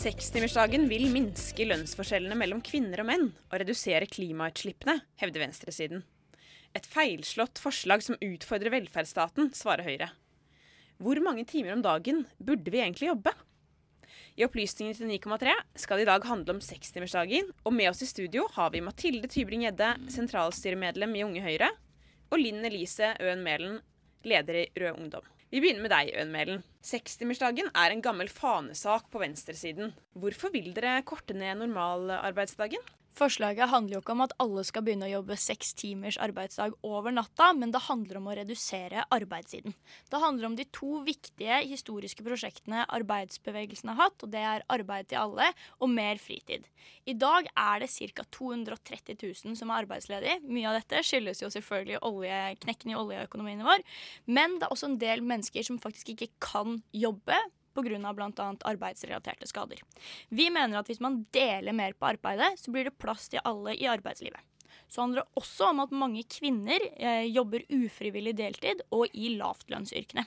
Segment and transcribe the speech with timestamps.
[0.00, 6.06] Sekstimersdagen vil minske lønnsforskjellene mellom kvinner og menn og redusere klimautslippene, hevder venstresiden.
[6.72, 10.08] Et feilslått forslag som utfordrer velferdsstaten, svarer Høyre.
[11.04, 13.34] Hvor mange timer om dagen burde vi egentlig jobbe?
[14.40, 15.52] I Opplysningen til 9,3
[15.82, 19.28] skal det i dag handle om sekstimersdagen, og med oss i studio har vi Mathilde
[19.28, 21.68] Tybring-Gjedde, sentralstyremedlem i Unge Høyre,
[22.32, 23.76] og Linn Elise Øen Mælen,
[24.24, 25.28] leder i Rød Ungdom.
[25.50, 26.60] Vi begynner med deg, Øen.
[26.86, 29.90] Sekstimersdagen er en gammel fanesak på venstresiden.
[30.14, 32.84] Hvorfor vil dere korte ned normalarbeidsdagen?
[33.18, 37.12] Forslaget handler jo ikke om at alle skal begynne å jobbe seks timers arbeidsdag over
[37.14, 39.74] natta, men det handler om å redusere arbeidstiden.
[40.08, 45.10] Det handler om de to viktige historiske prosjektene arbeidsbevegelsen har hatt, og det er arbeid
[45.10, 45.50] til alle
[45.80, 46.66] og mer fritid.
[47.10, 48.24] I dag er det ca.
[48.38, 50.40] 230 000 som er arbeidsledige.
[50.46, 53.84] Mye av dette skyldes jo selvfølgelig olje, knekken i oljeøkonomien vår,
[54.30, 57.36] men det er også en del mennesker som faktisk ikke kan jobbe
[57.84, 58.12] pga.
[58.16, 58.50] bl.a.
[58.72, 59.82] arbeidsrelaterte skader.
[60.28, 63.76] Vi mener at hvis man deler mer på arbeidet, så blir det plass til alle
[63.76, 64.40] i arbeidslivet.
[64.90, 70.26] Så handler det også om at mange kvinner eh, jobber ufrivillig deltid og i lavtlønnsyrkene.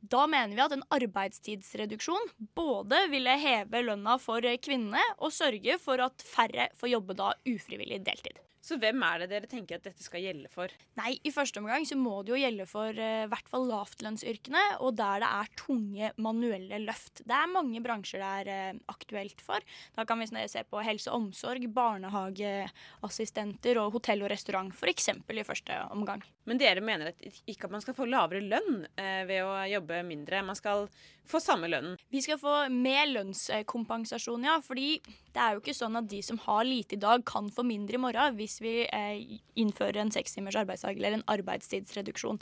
[0.00, 6.00] Da mener vi at en arbeidstidsreduksjon både ville heve lønna for kvinnene og sørge for
[6.00, 8.40] at færre får jobbe da ufrivillig deltid.
[8.60, 10.68] Så hvem er det dere tenker at dette skal gjelde for?
[11.00, 14.64] Nei, I første omgang så må det jo gjelde for i uh, hvert fall lavtlønnsyrkene,
[14.84, 17.22] og der det er tunge manuelle løft.
[17.24, 19.64] Det er mange bransjer det er uh, aktuelt for.
[19.96, 25.08] Da kan vi se på helse og omsorg, barnehageassistenter og hotell og restaurant f.eks.
[25.16, 26.20] i første omgang.
[26.48, 30.04] Men dere mener at ikke at man skal få lavere lønn uh, ved å jobbe
[30.04, 30.44] mindre.
[30.44, 30.88] Man skal
[31.30, 31.96] få samme lønnen.
[32.10, 34.56] Vi skal få mer lønnskompensasjon, ja.
[34.64, 37.64] Fordi det er jo ikke sånn at de som har lite i dag, kan få
[37.66, 38.36] mindre i morgen.
[38.36, 42.40] hvis hvis vi eh, innfører en sekstimers arbeidsdag eller en arbeidstidsreduksjon.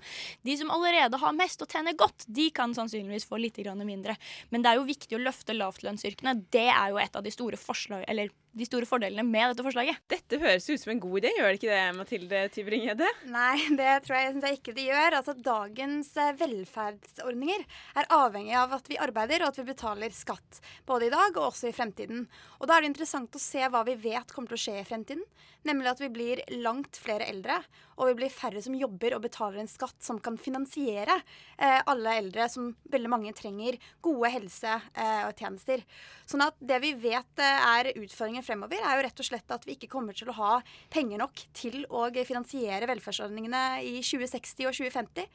[0.48, 4.16] De som allerede har mest og tjener godt, de kan sannsynligvis få litt mindre.
[4.50, 6.36] Men det er jo viktig å løfte lavtlønnsyrkene.
[6.54, 10.00] Det er jo et av de store forslagene, eller de store fordelene med dette forslaget.
[10.10, 13.10] Dette høres ut som en god idé, gjør det ikke det, Mathilde Tybring-Gjedde?
[13.32, 15.18] Nei, det tror jeg, jeg ikke det gjør.
[15.20, 17.66] Altså, dagens eh, velferdsordninger
[18.02, 20.62] er avhengig av at vi arbeider og at vi betaler skatt.
[20.88, 22.26] Både i dag og også i fremtiden.
[22.58, 24.88] Og da er det interessant å se hva vi vet kommer til å skje i
[24.88, 25.24] fremtiden.
[25.66, 27.58] Nemlig at vi blir langt flere eldre,
[27.98, 31.16] og vi blir færre som jobber og betaler en skatt som kan finansiere
[31.58, 35.82] eh, alle eldre, som veldig mange trenger gode helse- Eh,
[36.28, 39.64] sånn at det vi vet eh, er utfordringen fremover, er jo rett og slett at
[39.68, 40.50] vi ikke kommer til å ha
[40.92, 45.30] penger nok til å finansiere velferdsordningene i 2060 og 2050.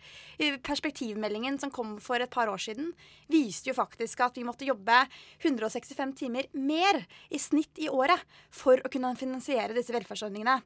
[0.68, 2.92] Perspektivmeldingen som kom for et par år siden,
[3.32, 5.00] viste jo faktisk at vi måtte jobbe
[5.42, 7.02] 165 timer mer
[7.34, 8.22] i snitt i året
[8.54, 10.60] for å kunne finansiere disse velferdsordningene.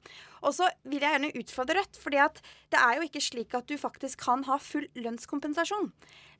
[0.43, 2.39] Og så vil jeg gjerne utfordre Rødt, fordi at
[2.73, 5.91] det er jo ikke slik at du faktisk kan ha full lønnskompensasjon.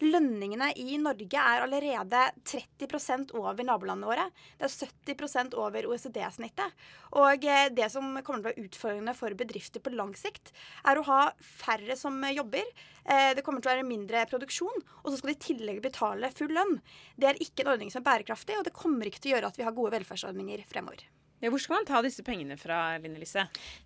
[0.06, 4.28] Lønningene i Norge er allerede 30% over nabolandene våre.
[4.59, 6.85] Det er 70% over OECD-snittet.
[7.19, 10.53] Og eh, det som kommer til å være utfordrende for bedrifter på lang sikt,
[10.87, 12.65] er å ha færre som jobber.
[13.05, 16.31] Eh, det kommer til å være mindre produksjon, og så skal de i tillegg betale
[16.35, 16.79] full lønn.
[17.15, 19.53] Det er ikke en ordning som er bærekraftig, og det kommer ikke til å gjøre
[19.53, 21.07] at vi har gode velferdsordninger fremover.
[21.37, 23.43] Ja, hvor skal man ta disse pengene fra, Line Lise?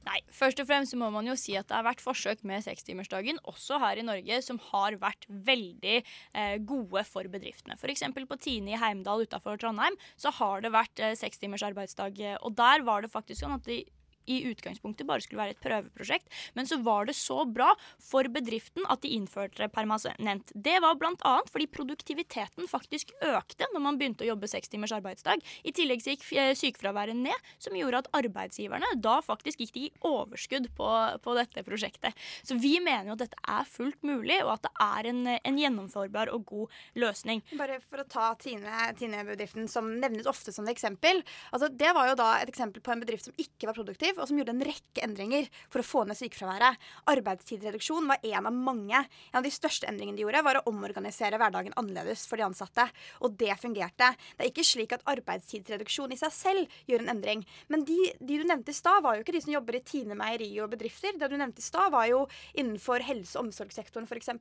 [0.07, 3.41] Nei, Først og fremst må man jo si at det har vært forsøk med sekstimersdagen
[3.51, 7.75] også her i Norge som har vært veldig eh, gode for bedriftene.
[7.75, 8.05] F.eks.
[8.15, 12.23] på Tine i Heimdal utafor Trondheim så har det vært eh, sekstimers arbeidsdag.
[12.41, 13.81] Og der var det faktisk sånn at de
[14.29, 17.71] i utgangspunktet bare skulle være et prøveprosjekt, men så var det så bra
[18.01, 20.51] for bedriften at de innførte det permanent.
[20.53, 21.35] Det var bl.a.
[21.51, 25.41] fordi produktiviteten faktisk økte når man begynte å jobbe seks timers arbeidsdag.
[25.63, 30.69] I tillegg gikk eh, sykefraværet ned, som gjorde at arbeidsgiverne da faktisk gikk i overskudd
[30.77, 30.89] på,
[31.23, 32.17] på, dette prosjektet.
[32.47, 35.59] Så vi mener jo at dette er fullt mulig, og at det er en, en
[35.61, 37.43] gjennomførbar og god løsning.
[37.59, 41.21] Bare for å ta Tine-bedriften, Tine som nevnes ofte som et eksempel.
[41.51, 44.29] Altså, det var jo da et eksempel på en bedrift som ikke var produktiv og
[44.29, 46.79] som gjorde en rekke endringer for å få ned sykefraværet.
[47.11, 49.01] Arbeidstidsreduksjon var en av mange.
[49.31, 52.87] En av de største endringene de gjorde, var å omorganisere hverdagen annerledes for de ansatte.
[53.25, 54.11] Og det fungerte.
[54.37, 57.45] Det er ikke slik at arbeidstidsreduksjon i seg selv gjør en endring.
[57.71, 60.17] Men de, de du nevnte i stad, var jo ikke de som jobber i Tine
[60.17, 61.17] meieri og bedrifter.
[61.17, 62.23] Det du nevnte i stad, var jo
[62.57, 64.31] innenfor helse- og omsorgssektoren f.eks.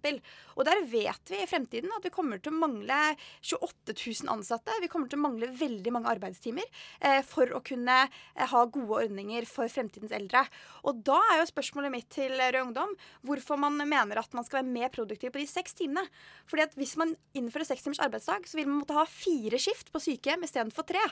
[0.56, 3.00] Og der vet vi i fremtiden at vi kommer til å mangle
[3.43, 4.76] 28 000 ansatte.
[4.82, 6.66] Vi kommer til å mangle veldig mange arbeidstimer
[7.00, 10.44] eh, for å kunne eh, ha gode ordninger for for fremtidens eldre.
[10.88, 12.94] Og da er jo spørsmålet mitt til Rød Ungdom
[13.26, 16.06] hvorfor man mener at man skal være mer produktiv på de seks timene.
[16.50, 19.92] Fordi at hvis man innfører seks timers arbeidsdag, så vil man måtte ha fire skift
[19.92, 21.02] på sykehjem istedenfor tre.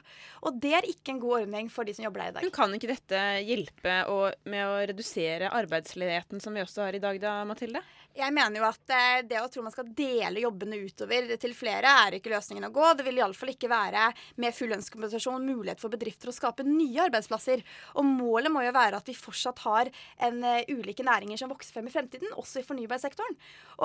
[0.48, 2.48] Og det er ikke en god ordning for de som jobber der i dag.
[2.48, 4.18] Men kan ikke dette hjelpe å,
[4.48, 7.84] med å redusere arbeidsledigheten som vi også har i dag, da, Mathilde?
[8.18, 11.92] Jeg mener jo at eh, det å tro man skal dele jobbene utover til flere,
[12.06, 12.86] er ikke løsningen å gå.
[12.98, 14.08] Det vil iallfall ikke være
[14.42, 17.62] med full lønnskompensasjon mulighet for bedrifter å skape nye arbeidsplasser.
[18.00, 18.08] Og
[18.38, 19.90] målet må jo være at vi fortsatt har
[20.29, 23.35] en uh, ulike næringer som vokser frem i fremtiden, også i fornybarsektoren.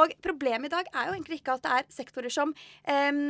[0.02, 3.24] Og problemet i dag er jo egentlig ikke at det er sektorer som um,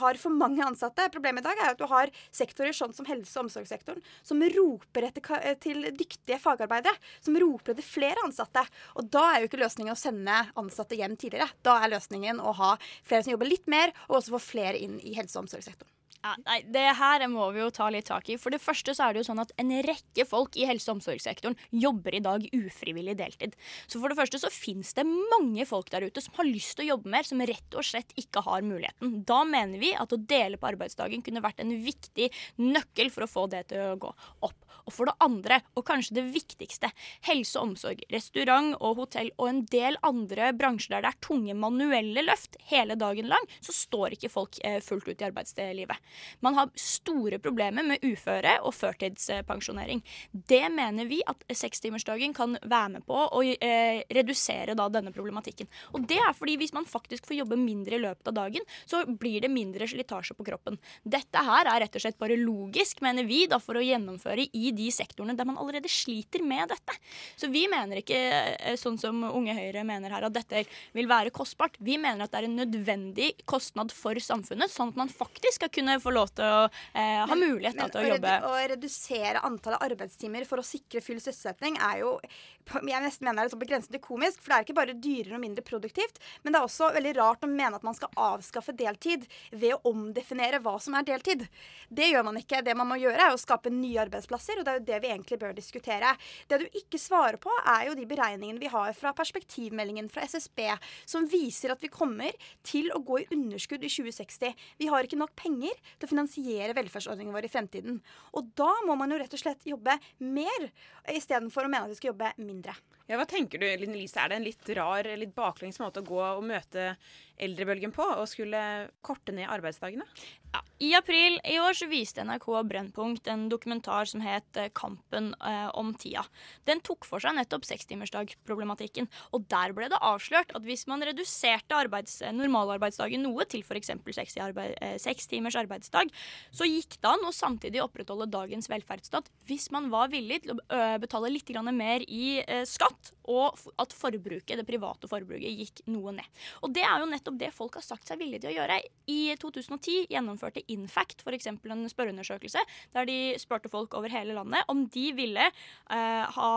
[0.00, 1.06] har for mange ansatte.
[1.12, 5.08] Problemet i dag er at du har sektorer sånn som helse- og omsorgssektoren som roper
[5.10, 6.96] etter eh, til dyktige fagarbeidere.
[7.24, 8.64] Som roper etter flere ansatte.
[8.98, 11.50] Og da er jo ikke løsningen å sende ansatte hjem tidligere.
[11.66, 12.74] Da er løsningen å ha
[13.04, 15.93] flere som jobber litt mer, og også få flere inn i helse- og omsorgssektoren.
[16.24, 18.38] Ja, nei, Det her må vi jo ta litt tak i.
[18.40, 20.96] For det første så er det jo sånn at en rekke folk i helse- og
[20.96, 23.52] omsorgssektoren jobber i dag ufrivillig deltid.
[23.84, 26.86] Så for det første så fins det mange folk der ute som har lyst til
[26.86, 29.20] å jobbe mer, som rett og slett ikke har muligheten.
[29.28, 33.32] Da mener vi at å dele på arbeidsdagen kunne vært en viktig nøkkel for å
[33.34, 34.14] få det til å gå
[34.48, 34.56] opp.
[34.84, 36.90] Og for det andre, og kanskje det viktigste,
[37.28, 41.56] helse og omsorg, restaurant og hotell og en del andre bransjer der det er tunge
[41.56, 46.12] manuelle løft hele dagen lang, så står ikke folk eh, fullt ut i arbeidslivet.
[46.44, 50.02] Man har store problemer med uføre og førtidspensjonering.
[50.32, 55.68] Det mener vi at sekstimersdagen kan være med på å eh, redusere da denne problematikken.
[55.94, 59.04] Og det er fordi hvis man faktisk får jobbe mindre i løpet av dagen, så
[59.06, 60.78] blir det mindre slitasje på kroppen.
[61.02, 64.72] Dette her er rett og slett bare logisk, mener vi, da, for å gjennomføre i
[64.76, 66.96] de sektorene der man allerede sliter med dette.
[67.40, 70.64] Så vi mener ikke eh, sånn som Unge Høyre mener her, at dette
[70.94, 71.78] vil være kostbart.
[71.84, 75.72] Vi mener at det er en nødvendig kostnad for samfunnet, sånn at man faktisk skal
[75.74, 78.34] kunne få lov til å eh, ha mulighet men, til å jobbe.
[78.48, 82.18] Å redusere antallet arbeidstimer for å sikre full sysselsetting er jo
[82.64, 85.36] jeg nesten mener det er på grensen til komisk, for det er ikke bare dyrere
[85.36, 88.72] og mindre produktivt, men det er også veldig rart å mene at man skal avskaffe
[88.76, 91.44] deltid ved å omdefinere hva som er deltid.
[91.88, 92.62] Det gjør man ikke.
[92.64, 95.12] Det man må gjøre, er å skape nye arbeidsplasser, og det er jo det vi
[95.12, 96.14] egentlig bør diskutere.
[96.48, 100.64] Det du ikke svarer på, er jo de beregningene vi har fra perspektivmeldingen fra SSB,
[101.04, 102.32] som viser at vi kommer
[102.64, 104.56] til å gå i underskudd i 2060.
[104.80, 108.00] Vi har ikke nok penger til å finansiere velferdsordningene våre i fremtiden.
[108.34, 110.68] Og da må man jo rett og slett jobbe mer,
[111.12, 112.76] istedenfor å mene at vi skal jobbe mindre.
[113.04, 114.16] Ja, Hva tenker du, Line Lise?
[114.22, 116.94] Er det en litt rar, litt baklengs måte å gå og møte
[117.42, 118.60] eldrebølgen på, og skulle
[119.04, 120.06] korte ned arbeidsdagene?
[120.54, 125.32] Ja, I april i år så viste NRK Brennpunkt en dokumentar som het eh, 'Kampen
[125.40, 126.26] eh, om tida'.
[126.68, 129.08] Den tok for seg nettopp sekstimersdagproblematikken.
[129.34, 133.90] Og der ble det avslørt at hvis man reduserte arbeids, normalarbeidsdagen noe, til f.eks.
[134.14, 136.12] Seks, arbeid, eh, timers arbeidsdag,
[136.54, 140.98] så gikk det an å samtidig opprettholde dagens velferdsstat hvis man var villig til å
[141.02, 146.28] betale litt mer i eh, skatt, og at forbruket, det private forbruket gikk noe ned.
[146.62, 148.80] Og det er jo nettopp det folk har sagt seg villige til å gjøre.
[149.10, 151.48] I 2010 gjennomførte Infact f.eks.
[151.48, 152.62] en spørreundersøkelse
[152.94, 156.50] der de spurte folk over hele landet om de ville uh, ha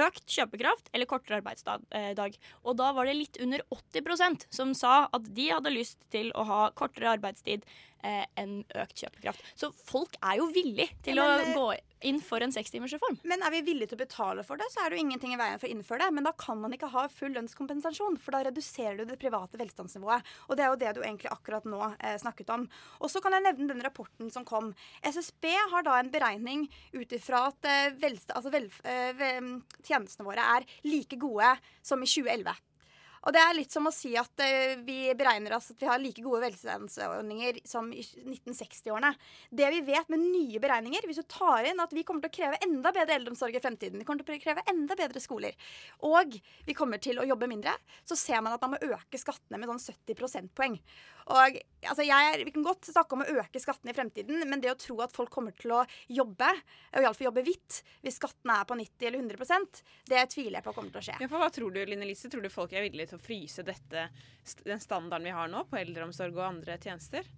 [0.00, 1.84] økt kjøpekraft eller kortere arbeidsdag.
[1.94, 2.12] Eh,
[2.62, 6.44] Og da var det litt under 80% som sa at de hadde lyst til å
[6.48, 7.64] ha kortere arbeidstid
[8.02, 9.44] eh, enn økt kjøpekraft.
[9.54, 11.68] Så folk er jo villige til ja, men, å gå
[12.08, 13.18] inn for en sekstimersreform.
[13.28, 15.40] Men er vi villige til å betale for det, så er det jo ingenting i
[15.40, 16.16] veien for å innføre det.
[16.16, 20.34] Men da kan man ikke ha full lønnskompensasjon, for da reduserer du det private velstandsnivået.
[20.48, 22.68] Og det er jo det du egentlig akkurat nå eh, snakket om.
[23.00, 24.72] Og så kan jeg nevne den rapporten som kom.
[25.04, 29.50] SSB har da en beregning ut ifra at eh, altså eh,
[29.82, 32.54] tjenestene våre er like gode som i 2011.
[33.24, 36.00] Og det er litt som å si at uh, vi beregner oss at vi har
[36.02, 39.14] like gode velstandsordninger som i 1960-årene.
[39.48, 42.36] Det vi vet med nye beregninger, hvis du tar inn at vi kommer til å
[42.38, 45.56] kreve enda bedre eldreomsorg i fremtiden, vi kommer til å kreve enda bedre skoler,
[46.04, 46.36] og
[46.68, 49.72] vi kommer til å jobbe mindre, så ser man at man må øke skattene med
[49.72, 50.78] sånn 70 prosentpoeng.
[51.32, 51.56] Og
[51.88, 54.78] altså, jeg, Vi kan godt snakke om å øke skattene i fremtiden, men det å
[54.80, 56.50] tro at folk kommer til å jobbe,
[56.92, 60.74] og iallfall jobbe hvitt, hvis skattene er på 90 eller 100% det tviler jeg på
[60.76, 61.18] kommer til å skje.
[61.24, 62.30] Ja, hva tror du, Line Lise?
[62.32, 64.08] Tror du folk er villige til å fryse dette,
[64.64, 67.28] den standarden vi har nå på eldreomsorg og andre tjenester?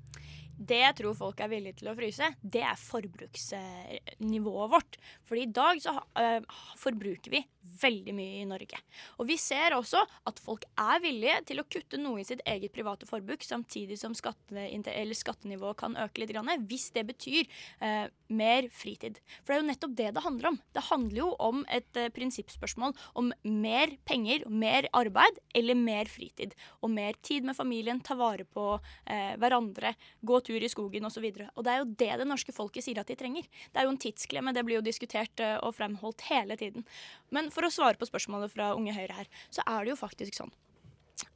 [0.57, 4.97] Det jeg tror folk er villige til å fryse, det er forbruksnivået vårt.
[5.29, 7.43] Fordi i dag så uh, forbruker vi
[7.83, 8.79] veldig mye i Norge.
[9.21, 12.73] Og vi ser også at folk er villige til å kutte noe i sitt eget
[12.73, 17.43] private forbruk, samtidig som skattenivået kan øke litt, grann, hvis det betyr
[17.83, 19.21] uh, mer fritid.
[19.43, 20.61] For det er jo nettopp det det handler om.
[20.73, 26.57] Det handler jo om et uh, prinsippspørsmål om mer penger, mer arbeid eller mer fritid.
[26.81, 28.65] Og mer tid med familien, ta vare på
[29.07, 29.93] hverandre,
[30.27, 31.25] gå tur i skogen osv.
[31.31, 33.49] Og, så og det er jo det det norske folket sier at de trenger.
[33.73, 36.87] Det er jo en tidsklemme, det blir jo diskutert eh, og fremholdt hele tiden.
[37.35, 40.39] Men for å svare på spørsmålet fra Unge Høyre her, så er det jo faktisk
[40.39, 40.55] sånn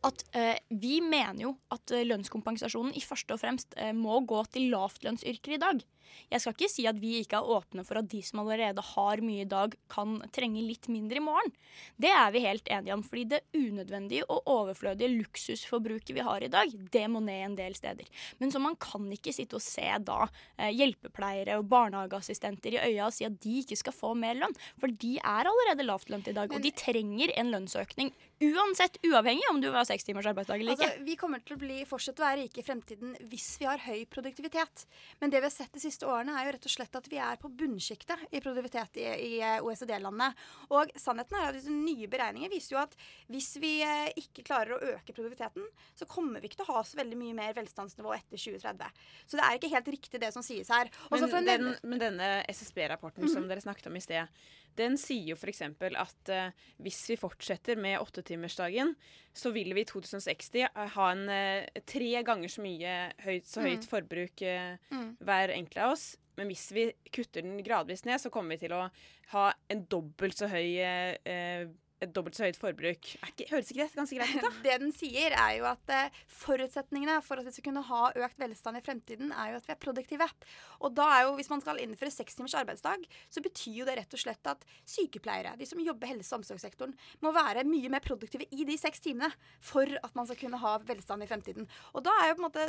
[0.07, 4.43] at eh, vi mener jo at eh, lønnskompensasjonen i første og fremst eh, må gå
[4.53, 5.83] til lavtlønnsyrker i dag.
[6.31, 9.23] Jeg skal ikke si at vi ikke er åpne for at de som allerede har
[9.25, 11.53] mye i dag, kan trenge litt mindre i morgen.
[12.01, 16.51] Det er vi helt enige om, fordi det unødvendige og overflødige luksusforbruket vi har i
[16.53, 18.09] dag, det må ned en del steder.
[18.39, 20.23] Men så man kan ikke sitte og se da
[20.57, 24.57] eh, hjelpepleiere og barnehageassistenter i øya og si at de ikke skal få mer lønn,
[24.81, 29.61] for de er allerede lavtlønte i dag, og de trenger en lønnsøkning uansett, uavhengig om
[29.61, 30.89] du ha seks timers arbeidsdag eller ikke.
[30.89, 33.83] Altså, vi kommer til å bli, fortsette å være rike i fremtiden hvis vi har
[33.85, 34.85] høy produktivitet.
[35.21, 37.21] Men det vi har sett de siste årene, er jo rett og slett at vi
[37.23, 40.31] er på bunnsjiktet i produktivitet i, i eh, OECD-landene.
[40.77, 42.97] Og sannheten er at disse nye beregninger viser jo at
[43.31, 45.67] hvis vi eh, ikke klarer å øke produktiviteten,
[45.99, 49.05] så kommer vi ikke til å ha så veldig mye mer velstandsnivå etter 2030.
[49.27, 50.91] Så det er ikke helt riktig det som sies her.
[51.11, 53.35] Men, den, men, denne SSB-rapporten mm -hmm.
[53.35, 54.27] som dere snakket om i sted,
[54.79, 55.63] den sier jo f.eks.
[55.65, 58.95] at eh, hvis vi fortsetter med åttetimersdagen,
[59.35, 63.85] så vil vi i 2060 ha en eh, tre ganger så mye høyt, så høyt
[63.85, 63.91] mm.
[63.91, 65.09] forbruk eh, mm.
[65.27, 66.09] hver enkelt av oss.
[66.39, 68.87] Men hvis vi kutter den gradvis ned, så kommer vi til å
[69.35, 70.79] ha en dobbelt så høy
[72.01, 73.11] et dobbelt så høyt forbruk.
[73.29, 74.51] Ikke, høres ikke det ganske greit ut, da?
[74.65, 78.41] Det den sier, er jo at eh, forutsetningene for at vi skal kunne ha økt
[78.41, 80.29] velstand i fremtiden, er jo at vi er produktive.
[80.81, 83.99] Og da er jo, hvis man skal innføre seks timers arbeidsdag, så betyr jo det
[83.99, 87.93] rett og slett at sykepleiere, de som jobber i helse- og omsorgssektoren, må være mye
[87.93, 89.29] mer produktive i de seks timene
[89.61, 91.69] for at man skal kunne ha velstand i fremtiden.
[91.93, 92.69] Og da er jo på en måte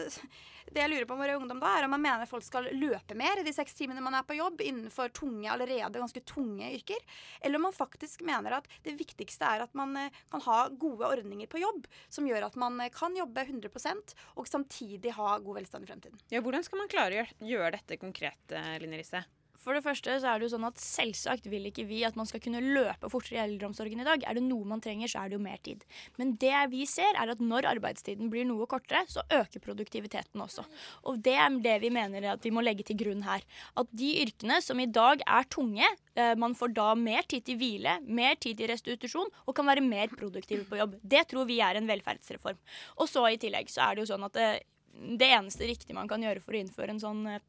[0.72, 3.16] Det jeg lurer på om våre ungdom da, er om man mener folk skal løpe
[3.18, 7.00] mer de seks timene man er på jobb innenfor tunge, allerede ganske tunge yrker,
[7.42, 10.60] eller om man faktisk mener at det viktige viktigste er at man eh, kan ha
[10.82, 15.38] gode ordninger på jobb som gjør at man eh, kan jobbe 100% og samtidig ha
[15.40, 16.24] god velstand i fremtiden.
[16.34, 19.24] Ja, hvordan skal man klare å gjøre dette konkret, eh, Line Risse?
[19.62, 22.28] For det første så er det jo sånn at Selvsagt vil ikke vi at man
[22.30, 24.24] skal kunne løpe fortere i eldreomsorgen i dag.
[24.26, 25.84] Er det noe man trenger, så er det jo mer tid.
[26.18, 30.66] Men det vi ser, er at når arbeidstiden blir noe kortere, så øker produktiviteten også.
[31.06, 33.46] Og det er det vi mener at vi må legge til grunn her.
[33.78, 37.62] At de yrkene som i dag er tunge, eh, man får da mer tid til
[37.62, 40.98] hvile, mer tid til restitusjon og kan være mer produktive på jobb.
[41.06, 42.60] Det tror vi er en velferdsreform.
[42.98, 45.96] Og så i tillegg så er det jo sånn at det, eh, det eneste riktige
[45.96, 47.44] man kan gjøre for å innføre en sånn eh,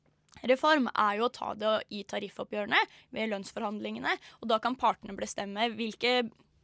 [0.49, 2.81] reform er jo å ta det i tariffoppgjørene
[3.15, 4.15] ved lønnsforhandlingene.
[4.41, 6.23] Og da kan partene bestemme hvilke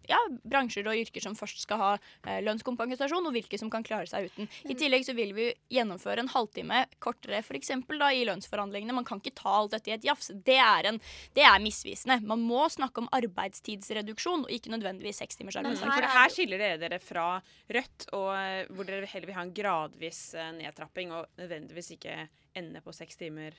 [0.08, 4.08] ja, bransjer og yrker som først skal ha eh, lønnskompensasjon, og hvilke som kan klare
[4.10, 4.48] seg uten.
[4.68, 8.96] I tillegg så vil vi gjennomføre en halvtime kortere for eksempel, da, i lønnsforhandlingene.
[8.96, 10.30] Man kan ikke ta alt dette i et jafs.
[10.32, 11.00] Det er, en,
[11.36, 12.20] det er misvisende.
[12.28, 15.92] Man må snakke om arbeidstidsreduksjon, og ikke nødvendigvis seks timers arbeidsdag.
[15.92, 17.28] For her skiller dere dere fra
[17.68, 22.20] Rødt, og eh, hvor dere heller vil ha en gradvis eh, nedtrapping, og nødvendigvis ikke
[22.58, 23.56] ende på seks timer?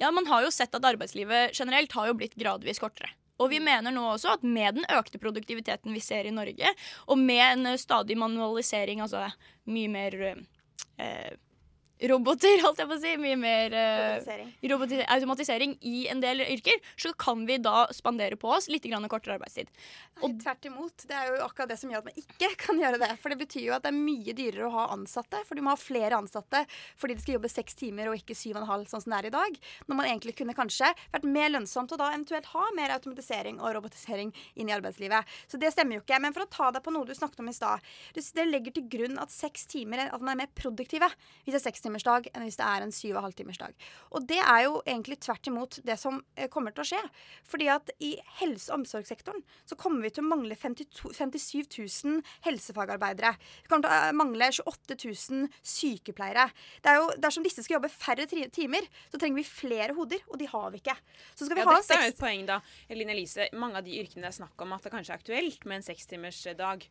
[0.00, 3.12] Ja, man har jo sett at arbeidslivet generelt har jo blitt gradvis kortere.
[3.40, 6.74] Og vi mener nå også at med den økte produktiviteten vi ser i Norge,
[7.08, 9.30] og med en stadig manualisering, altså
[9.70, 11.32] mye mer eh,
[12.08, 13.14] roboter, holdt jeg på å si.
[13.20, 14.30] Mye mer uh,
[15.14, 16.80] automatisering i en del yrker.
[17.00, 19.70] Så kan vi da spandere på oss litt kortere arbeidstid.
[20.24, 21.06] Og tvert imot.
[21.08, 23.10] Det er jo akkurat det som gjør at man ikke kan gjøre det.
[23.22, 25.42] For det betyr jo at det er mye dyrere å ha ansatte.
[25.48, 26.64] For du må ha flere ansatte
[27.00, 29.20] fordi de skal jobbe seks timer og ikke syv og en halv, sånn som det
[29.20, 29.60] er i dag.
[29.88, 33.74] Når man egentlig kunne kanskje vært mer lønnsomt og da eventuelt ha mer automatisering og
[33.76, 35.28] robotisering inn i arbeidslivet.
[35.50, 36.20] Så det stemmer jo ikke.
[36.22, 37.84] Men for å ta deg på noe du snakket om i stad.
[38.14, 41.08] Det legger til grunn at seks timer, at man er mer produktive
[41.44, 43.74] hvis det er seks timer timersdag enn hvis det er en syv og halvtimersdag.
[44.14, 47.00] Og det er jo egentlig tvert imot det som eh, kommer til å skje.
[47.50, 52.20] Fordi at i helse- og omsorgssektoren så kommer vi til å mangle 52, 57 000
[52.46, 53.34] helsefagarbeidere.
[53.64, 56.48] Vi kommer til å eh, mangle 28 000 sykepleiere.
[56.82, 60.38] Det er jo, Dersom disse skal jobbe færre timer, så trenger vi flere hoder, og
[60.40, 60.96] de har vi ikke.
[61.34, 62.60] Så skal vi ja, ha dette er jo et poeng, da.
[62.90, 65.66] Eline Elise, mange av de yrkene det er snakk om at det kanskje er aktuelt
[65.68, 66.84] med en sekstimersdag,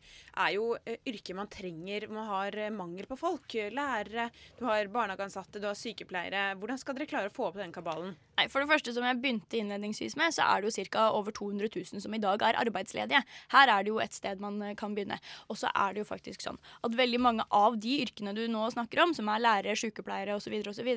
[0.44, 0.72] er jo
[1.08, 3.54] yrker man trenger man har mangel på folk.
[3.70, 4.28] Lærere,
[4.58, 6.54] du har barnehageansatte, du har sykepleiere.
[6.60, 8.16] Hvordan skal dere klare å få opp den kabalen?
[8.40, 11.02] Nei, For det første, som jeg begynte innledningsvis med, så er det jo ca.
[11.12, 13.20] over 200 000 som i dag er arbeidsledige.
[13.52, 15.18] Her er det jo et sted man eh, kan begynne.
[15.52, 18.64] Og så er det jo faktisk sånn at veldig mange av de yrkene du nå
[18.72, 20.88] snakker om, som er lærere, sykepleiere osv., osv.,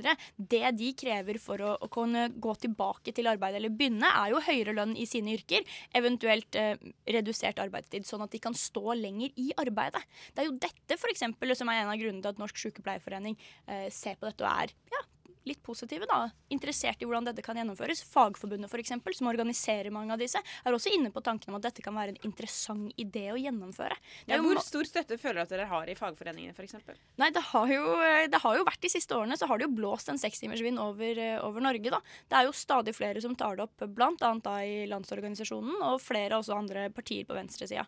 [0.54, 4.78] det de krever for å, kunne gå tilbake til arbeid eller begynne, er jo høyere
[4.78, 5.68] lønn i sine yrker,
[6.00, 6.80] eventuelt eh,
[7.12, 10.02] redusert arbeidstid, sånn at de kan stå lenger i arbeidet.
[10.32, 13.36] Det er jo dette for eksempel, som er en av grunnene til at Norsk Sykepleierforening
[13.68, 15.04] eh, ser på dette og er ja,
[15.48, 18.04] litt positive, da, interessert i hvordan dette kan gjennomføres.
[18.12, 21.68] Fagforbundet for eksempel, som organiserer mange av disse, er også inne på tanken om at
[21.68, 23.98] dette kan være en interessant idé å gjennomføre.
[24.30, 26.80] Ja, hvor stor støtte føler dere at dere har i fagforeningene f.eks.?
[27.22, 27.96] Nei, det har, jo,
[28.32, 31.22] det har, jo, vært de siste årene så har det jo blåst en sekstimersvind over,
[31.46, 31.94] over Norge.
[31.94, 32.02] da.
[32.30, 34.56] Det er jo stadig flere som tar det opp, bl.a.
[34.64, 37.88] i Landsorganisasjonen og flere også andre partier på venstresida.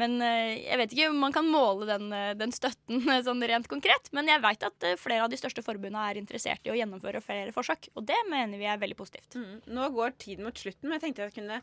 [0.00, 3.42] Men eh, jeg vet ikke om man kan måle den, eh, den støtten eh, sånn
[3.46, 4.10] rent konkret.
[4.16, 7.54] Men jeg veit at flere av de største forbundene er interessert i å gjennomføre flere
[7.54, 7.92] forsøk.
[7.94, 9.38] Og det mener vi er veldig positivt.
[9.38, 9.60] Mm.
[9.76, 11.60] Nå går tiden mot slutten, men jeg tenkte jeg kunne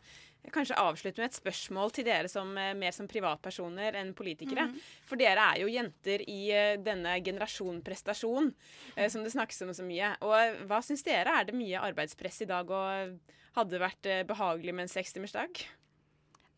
[0.52, 4.64] kanskje avslutte med et spørsmål til dere som mer som privatpersoner enn politikere.
[4.72, 4.80] Mm.
[5.06, 6.40] For dere er jo jenter i
[6.82, 8.50] denne generasjon prestasjon,
[8.96, 10.16] som det snakkes om så mye.
[10.26, 11.36] Og hva syns dere?
[11.38, 15.62] Er det mye arbeidspress i dag, og hadde det vært behagelig med en sekstimersdag?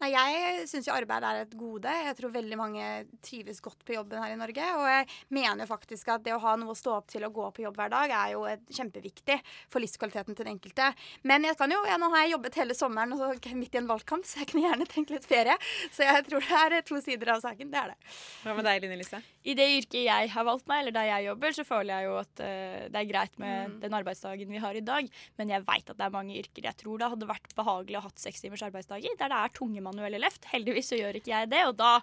[0.03, 1.89] Nei, Jeg syns jo arbeid er et gode.
[1.89, 2.87] Jeg tror veldig mange
[3.25, 4.67] trives godt på jobben her i Norge.
[4.81, 7.37] Og jeg mener jo faktisk at det å ha noe å stå opp til og
[7.37, 8.43] gå på jobb hver dag er jo
[8.75, 9.39] kjempeviktig
[9.73, 10.91] for livskvaliteten til den enkelte.
[11.23, 13.89] Men jeg kan jo, ja, nå har jeg jobbet hele sommeren og midt i en
[13.91, 15.57] valgkamp, så jeg kunne gjerne tenkt litt ferie.
[15.95, 17.71] Så jeg tror det er to sider av saken.
[17.73, 18.13] Det er det.
[18.43, 19.23] Hva med deg, Line Lise?
[19.45, 22.19] I det yrket jeg har valgt meg, eller der jeg jobber, så føler jeg jo
[22.21, 23.79] at uh, det er greit med mm.
[23.85, 25.09] den arbeidsdagen vi har i dag.
[25.39, 28.05] Men jeg veit at det er mange yrker jeg tror det hadde vært behagelig å
[28.07, 30.49] ha seks timers arbeidsdager, der det er tunge manuelle løft.
[30.53, 31.99] Heldigvis så gjør ikke jeg det, og da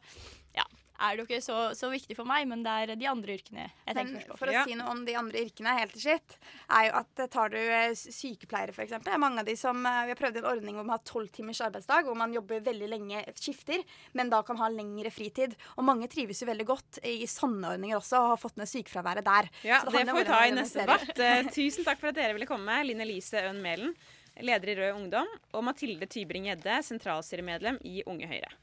[0.55, 0.65] ja,
[1.01, 3.65] er det jo ikke så, så, viktig for meg, men det er de andre yrkene
[3.65, 4.63] jeg tenker men, For å ja.
[4.67, 6.37] si noe om de andre yrkene helt til sitt,
[6.69, 8.93] er jo at tar du eh, sykepleiere f.eks.
[9.01, 11.03] Det er mange av de som eh, Vi har prøvd en ordning hvor man har
[11.07, 13.83] tolv timers arbeidsdag, hvor man jobber veldig lenge skifter,
[14.17, 15.57] men da kan ha lengre fritid.
[15.77, 19.27] Og mange trives jo veldig godt i sånne ordninger også, og har fått ned sykefraværet
[19.27, 19.51] der.
[19.67, 21.13] Ja, det, det får vi ta i neste debatt.
[21.17, 23.95] Eh, tusen takk for at dere ville komme, Line Lise Øhn Mælen
[24.39, 28.61] leder i Rød Ungdom, og Mathilde Tybring-Gjedde, sentralstyremedlem i Unge Høyre.